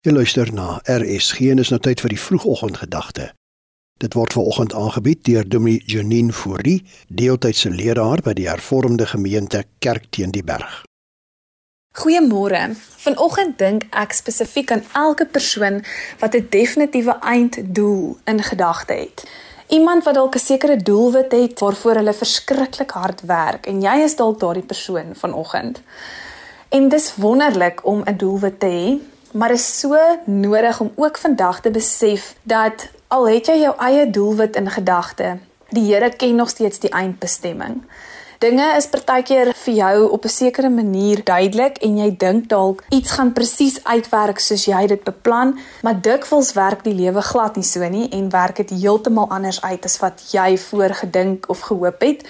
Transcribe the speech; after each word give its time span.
Jy 0.00 0.14
luister 0.16 0.48
na 0.56 0.78
RSG 0.88 1.50
is 1.60 1.68
nou 1.68 1.76
tyd 1.84 2.00
vir 2.00 2.14
die 2.14 2.20
vroegoggendgedagte. 2.24 3.26
Dit 4.00 4.14
word 4.16 4.32
veraloggend 4.32 4.72
aangebied 4.72 5.26
deur 5.28 5.44
Dominee 5.44 5.82
Janine 5.84 6.32
Fourie, 6.32 6.78
deeltydse 7.12 7.68
leraar 7.68 8.22
by 8.24 8.32
die 8.38 8.46
Hervormde 8.48 9.04
Gemeente 9.10 9.60
Kerk 9.84 10.06
teen 10.16 10.32
die 10.32 10.40
Berg. 10.40 10.78
Goeiemôre. 12.00 12.62
Vanoggend 13.04 13.58
dink 13.60 13.84
ek 13.92 14.16
spesifiek 14.16 14.72
aan 14.72 14.86
elke 15.02 15.28
persoon 15.28 15.82
wat 16.24 16.32
'n 16.34 16.48
definitiewe 16.48 17.18
einddoel 17.20 18.16
in 18.24 18.42
gedagte 18.42 18.96
het. 19.04 19.28
Iemand 19.68 20.04
wat 20.04 20.14
dalk 20.14 20.34
'n 20.34 20.46
sekere 20.48 20.76
doelwit 20.76 21.32
het 21.32 21.60
waarvoor 21.60 21.94
hulle 21.94 22.14
verskriklik 22.14 22.90
hard 22.90 23.20
werk 23.20 23.66
en 23.66 23.82
jy 23.82 24.00
is 24.08 24.16
dalk 24.16 24.40
daardie 24.40 24.64
persoon 24.72 25.12
vanoggend. 25.12 25.82
En 26.70 26.88
dis 26.88 27.14
wonderlik 27.16 27.84
om 27.84 28.02
'n 28.06 28.16
doelwit 28.16 28.60
te 28.60 28.66
hê, 28.66 29.18
Maar 29.32 29.50
is 29.50 29.78
so 29.78 29.96
nodig 30.24 30.80
om 30.80 30.92
ook 30.94 31.18
vandag 31.18 31.60
te 31.60 31.70
besef 31.70 32.34
dat 32.42 32.88
al 33.08 33.28
het 33.28 33.46
jy 33.46 33.60
jou 33.60 33.74
eie 33.78 34.10
doelwit 34.10 34.56
in 34.56 34.70
gedagte, 34.70 35.38
die 35.70 35.84
Here 35.92 36.10
ken 36.10 36.34
nog 36.34 36.48
steeds 36.48 36.78
die 36.82 36.90
eindbestemming. 36.90 37.84
Dinge 38.40 38.66
is 38.76 38.88
partykeer 38.88 39.52
vir 39.54 39.74
jou 39.74 40.10
op 40.10 40.24
'n 40.24 40.28
sekere 40.28 40.70
manier 40.70 41.24
duidelik 41.24 41.76
en 41.78 41.96
jy 41.98 42.16
dink 42.16 42.48
dalk 42.48 42.84
iets 42.88 43.10
gaan 43.10 43.32
presies 43.32 43.84
uitwerk 43.84 44.38
soos 44.38 44.64
jy 44.64 44.86
dit 44.86 45.04
beplan, 45.04 45.58
maar 45.82 46.00
dikwels 46.00 46.52
werk 46.52 46.84
die 46.84 46.94
lewe 46.94 47.22
glad 47.22 47.56
nie 47.56 47.64
so 47.64 47.88
nie 47.88 48.08
en 48.08 48.30
werk 48.30 48.56
dit 48.56 48.70
heeltemal 48.70 49.28
anders 49.28 49.62
uit 49.62 49.84
as 49.84 49.98
wat 49.98 50.32
jy 50.32 50.58
voorgedink 50.58 51.48
of 51.48 51.60
gehoop 51.60 52.00
het. 52.00 52.24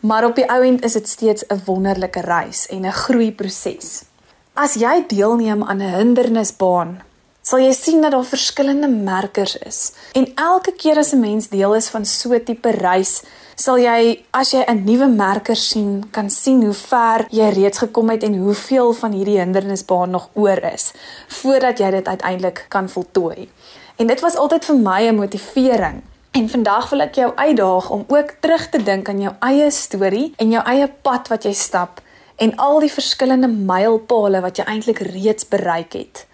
Maar 0.00 0.24
op 0.24 0.34
die 0.34 0.50
ou 0.50 0.64
end 0.66 0.84
is 0.84 0.92
dit 0.92 1.08
steeds 1.08 1.44
'n 1.48 1.62
wonderlike 1.64 2.20
reis 2.20 2.66
en 2.66 2.84
'n 2.86 2.92
groeiproses. 2.92 4.11
As 4.52 4.74
jy 4.76 5.06
deelneem 5.08 5.62
aan 5.64 5.80
'n 5.80 5.94
hindernisbaan, 5.96 7.00
sal 7.40 7.58
jy 7.58 7.72
sien 7.72 8.02
dat 8.02 8.12
daar 8.12 8.24
verskillende 8.24 8.88
merkers 8.88 9.56
is. 9.56 9.92
En 10.12 10.28
elke 10.34 10.72
keer 10.72 10.98
as 10.98 11.12
'n 11.12 11.20
mens 11.20 11.48
deel 11.48 11.74
is 11.74 11.88
van 11.88 12.04
so 12.04 12.34
'n 12.34 12.44
tipe 12.44 12.70
reis, 12.70 13.22
sal 13.54 13.78
jy 13.78 14.24
as 14.30 14.50
jy 14.50 14.64
'n 14.68 14.84
nuwe 14.84 15.06
merker 15.06 15.56
sien, 15.56 16.04
kan 16.10 16.30
sien 16.30 16.62
hoe 16.64 16.74
ver 16.74 17.26
jy 17.30 17.48
reeds 17.48 17.78
gekom 17.78 18.10
het 18.10 18.22
en 18.22 18.36
hoeveel 18.36 18.92
van 18.92 19.12
hierdie 19.12 19.38
hindernisbaan 19.38 20.10
nog 20.10 20.28
oor 20.34 20.62
is 20.74 20.92
voordat 21.28 21.78
jy 21.78 21.90
dit 21.90 22.06
uiteindelik 22.06 22.66
kan 22.68 22.88
voltooi. 22.88 23.48
En 23.96 24.06
dit 24.06 24.20
was 24.20 24.36
altyd 24.36 24.64
vir 24.64 24.76
my 24.76 25.08
'n 25.08 25.14
motivering. 25.14 26.02
En 26.30 26.48
vandag 26.48 26.90
wil 26.90 27.00
ek 27.00 27.14
jou 27.14 27.32
uitdaag 27.34 27.90
om 27.90 28.04
ook 28.08 28.30
terug 28.40 28.68
te 28.68 28.82
dink 28.82 29.08
aan 29.08 29.20
jou 29.20 29.34
eie 29.40 29.70
storie 29.70 30.32
en 30.36 30.50
jou 30.50 30.64
eie 30.64 30.88
pad 31.02 31.28
wat 31.28 31.42
jy 31.42 31.52
stap 31.52 32.00
en 32.42 32.56
al 32.56 32.80
die 32.82 32.90
verskillende 32.90 33.48
mylpale 33.48 34.40
wat 34.42 34.58
jy 34.58 34.64
eintlik 34.66 34.98
reeds 35.12 35.46
bereik 35.48 35.94
het. 35.94 36.24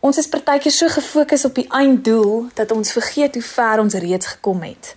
Ons 0.00 0.20
is 0.22 0.30
partykeer 0.30 0.72
so 0.72 0.88
gefokus 0.88 1.44
op 1.44 1.58
die 1.58 1.66
einddoel 1.74 2.46
dat 2.54 2.70
ons 2.72 2.92
vergeet 2.94 3.34
hoe 3.34 3.44
ver 3.44 3.82
ons 3.82 3.98
reeds 4.04 4.36
gekom 4.36 4.62
het. 4.62 4.94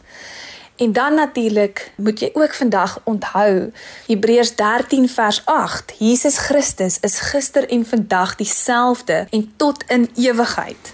En 0.77 0.93
dan 0.93 1.17
natuurlik 1.17 1.91
moet 1.95 2.19
jy 2.19 2.29
ook 2.33 2.53
vandag 2.53 2.99
onthou 3.03 3.71
Hebreërs 4.07 4.55
13 4.55 5.09
vers 5.09 5.41
8. 5.45 5.93
Jesus 5.97 6.37
Christus 6.37 6.99
is 6.99 7.19
gister 7.19 7.69
en 7.69 7.85
vandag 7.85 8.35
dieselfde 8.35 9.25
en 9.29 9.53
tot 9.57 9.83
in 9.87 10.09
ewigheid. 10.15 10.93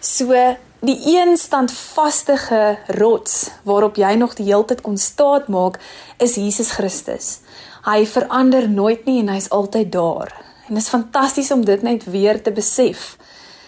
So 0.00 0.56
die 0.80 0.98
een 1.16 1.36
standvaste 1.36 2.36
rots 2.86 3.50
waarop 3.62 3.96
jy 3.96 4.14
nog 4.14 4.34
die 4.34 4.46
hele 4.46 4.64
tyd 4.64 4.80
kon 4.84 4.98
staat 4.98 5.48
maak 5.48 5.78
is 6.18 6.36
Jesus 6.36 6.70
Christus. 6.76 7.40
Hy 7.86 8.04
verander 8.06 8.68
nooit 8.68 9.04
nie 9.06 9.20
en 9.22 9.30
hy's 9.32 9.48
altyd 9.50 9.92
daar. 9.92 10.32
En 10.68 10.74
dit 10.74 10.82
is 10.82 10.90
fantasties 10.90 11.50
om 11.50 11.64
dit 11.64 11.82
net 11.82 12.04
weer 12.04 12.42
te 12.42 12.52
besef. 12.52 13.16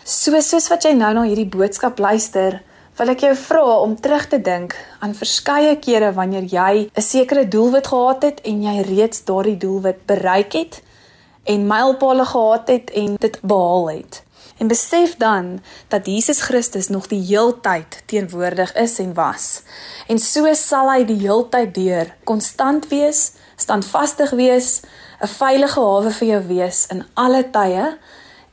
So 0.05 0.41
soos 0.41 0.69
wat 0.69 0.85
jy 0.85 0.93
nou 0.99 1.13
na 1.15 1.23
hierdie 1.29 1.49
boodskap 1.49 1.99
luister, 1.99 2.61
wil 2.99 3.13
ek 3.13 3.23
jou 3.23 3.35
vra 3.39 3.65
om 3.85 3.95
terug 3.97 4.27
te 4.29 4.41
dink 4.43 4.75
aan 5.01 5.15
verskeie 5.15 5.77
kere 5.79 6.13
wanneer 6.13 6.43
jy 6.43 6.91
'n 6.91 7.03
sekere 7.03 7.49
doelwit 7.49 7.87
gehad 7.87 8.23
het 8.23 8.41
en 8.43 8.63
jy 8.63 8.83
reeds 8.83 9.25
daardie 9.25 9.57
doelwit 9.57 10.07
bereik 10.07 10.53
het 10.53 10.83
en 11.45 11.67
mylpale 11.67 12.25
gehad 12.25 12.69
het 12.69 12.91
en 12.91 13.17
dit 13.17 13.39
behaal 13.43 13.91
het. 13.91 14.23
En 14.59 14.69
besef 14.69 15.17
dan 15.17 15.61
dat 15.89 16.07
Jesus 16.07 16.41
Christus 16.41 16.89
nog 16.89 17.07
die 17.07 17.23
heeltyd 17.23 18.03
teenwoordig 18.07 18.75
is 18.75 18.99
en 18.99 19.15
was. 19.15 19.63
En 20.07 20.19
so 20.19 20.55
sal 20.55 20.91
hy 20.91 21.05
die 21.05 21.21
heeltyd 21.21 21.75
deur 21.75 22.15
konstant 22.25 22.89
wees 22.89 23.33
standvastig 23.59 24.31
wees, 24.31 24.81
'n 25.21 25.27
veilige 25.27 25.81
hawe 25.81 26.11
vir 26.11 26.29
jou 26.29 26.43
wees 26.47 26.87
in 26.87 27.05
alle 27.15 27.51
tye 27.51 27.99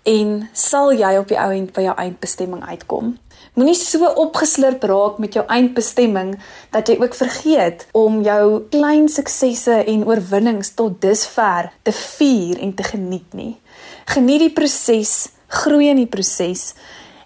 en 0.03 0.49
sal 0.53 0.91
jy 0.93 1.17
op 1.17 1.27
die 1.27 1.37
ou 1.37 1.51
end 1.51 1.73
by 1.73 1.81
jou 1.81 1.95
eindbestemming 1.97 2.63
uitkom. 2.65 3.17
Moenie 3.53 3.75
so 3.75 4.05
opgeslurp 4.05 4.83
raak 4.83 5.17
met 5.17 5.33
jou 5.33 5.45
eindbestemming 5.47 6.35
dat 6.71 6.87
jy 6.87 6.97
ook 6.99 7.15
vergeet 7.15 7.87
om 7.91 8.21
jou 8.21 8.63
klein 8.69 9.07
suksesse 9.09 9.83
en 9.85 10.05
oorwinnings 10.05 10.73
tot 10.73 11.01
dusver 11.01 11.71
te 11.81 11.91
vier 11.91 12.59
en 12.59 12.73
te 12.73 12.83
geniet 12.83 13.33
nie. 13.33 13.57
Geniet 14.05 14.39
die 14.39 14.53
proses, 14.53 15.29
groei 15.55 15.89
in 15.93 16.01
die 16.01 16.11
proses 16.11 16.73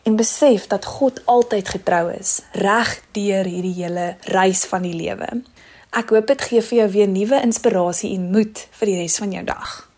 en 0.08 0.16
besef 0.20 0.68
dat 0.72 0.86
God 0.86 1.22
altyd 1.26 1.70
getrou 1.76 2.06
is 2.14 2.40
reg 2.54 2.96
deur 3.18 3.50
hierdie 3.50 3.76
hele 3.82 4.16
reis 4.34 4.66
van 4.70 4.86
die 4.88 4.96
lewe. 4.96 5.42
Ek 5.90 6.14
hoop 6.14 6.30
dit 6.30 6.42
gee 6.50 6.62
vir 6.62 6.78
jou 6.84 6.90
weer 6.96 7.10
nuwe 7.10 7.42
inspirasie 7.42 8.14
en 8.16 8.32
moed 8.34 8.66
vir 8.80 8.92
die 8.92 8.98
res 9.02 9.18
van 9.22 9.34
jou 9.34 9.46
dag. 9.46 9.90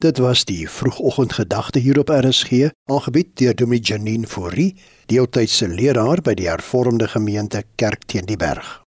Dit 0.00 0.18
was 0.18 0.46
die 0.48 0.64
vroegoggendgedagte 0.64 1.78
hier 1.78 1.98
op 2.00 2.08
RSG, 2.08 2.70
aangebied 2.88 3.34
deur 3.36 3.54
Dominee 3.54 3.84
Janine 3.84 4.26
Fourie, 4.26 4.72
deeltydse 5.12 5.68
leraar 5.68 6.22
by 6.24 6.32
die 6.38 6.48
Hervormde 6.48 7.08
Gemeente 7.08 7.66
Kerk 7.76 8.06
teen 8.08 8.24
die 8.24 8.38
Berg. 8.40 8.80